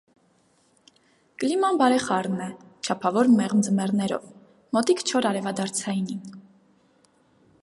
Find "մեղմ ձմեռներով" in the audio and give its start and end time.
3.37-4.27